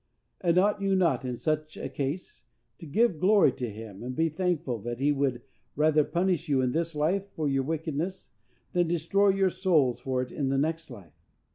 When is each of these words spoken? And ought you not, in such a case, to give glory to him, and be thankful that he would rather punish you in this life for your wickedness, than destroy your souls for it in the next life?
And 0.39 0.57
ought 0.57 0.81
you 0.81 0.95
not, 0.95 1.23
in 1.25 1.37
such 1.37 1.77
a 1.77 1.87
case, 1.87 2.45
to 2.79 2.87
give 2.87 3.19
glory 3.19 3.51
to 3.51 3.69
him, 3.69 4.01
and 4.01 4.15
be 4.15 4.29
thankful 4.29 4.79
that 4.79 4.99
he 4.99 5.11
would 5.11 5.43
rather 5.75 6.03
punish 6.03 6.49
you 6.49 6.59
in 6.59 6.71
this 6.71 6.95
life 6.95 7.29
for 7.35 7.47
your 7.47 7.61
wickedness, 7.61 8.31
than 8.73 8.87
destroy 8.87 9.29
your 9.29 9.51
souls 9.51 9.99
for 9.99 10.23
it 10.23 10.31
in 10.31 10.49
the 10.49 10.57
next 10.57 10.89
life? 10.89 11.13